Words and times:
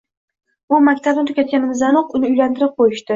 U 0.77 0.79
maktabni 0.85 1.25
tugatganimizdanoq, 1.31 2.09
uni 2.21 2.27
uylantirib 2.31 2.73
qoʻyishdi. 2.83 3.09